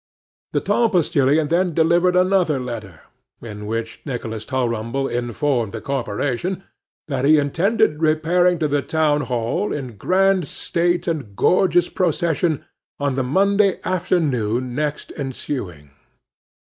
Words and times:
The 0.53 0.61
tall 0.61 0.89
postilion 0.89 1.49
then 1.49 1.75
delivered 1.75 2.15
another 2.15 2.59
letter, 2.59 3.01
in 3.39 3.67
which 3.67 4.01
Nicholas 4.03 4.45
Tulrumble 4.45 5.07
informed 5.07 5.71
the 5.73 5.79
corporation, 5.79 6.63
that 7.07 7.23
he 7.23 7.37
intended 7.37 8.01
repairing 8.01 8.57
to 8.57 8.67
the 8.67 8.81
town 8.81 9.21
hall, 9.21 9.71
in 9.71 9.97
grand 9.97 10.47
state 10.47 11.07
and 11.07 11.35
gorgeous 11.35 11.87
procession, 11.87 12.65
on 12.99 13.13
the 13.13 13.21
Monday 13.23 13.79
afternoon 13.85 14.73
next 14.73 15.13
ensuing. 15.17 15.91